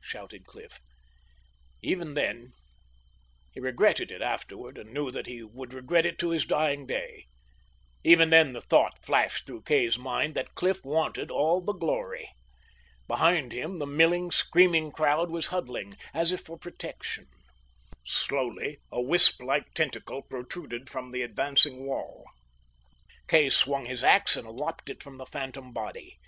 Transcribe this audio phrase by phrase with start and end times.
[0.00, 0.78] shouted Cliff.
[1.82, 2.52] Even then
[3.50, 7.24] he regretted it afterward, and knew that he would regret it to his dying day
[8.04, 12.30] even then the thought flashed through Kay's mind that Cliff wanted all the glory.
[13.08, 17.26] Behind him the milling, screaming crowd was huddling, as if for protection.
[18.04, 22.22] Slowly a wisp like tentacle protruded from the advancing wall.
[23.26, 26.18] Kay swung his ax and lopped it from the phantom body.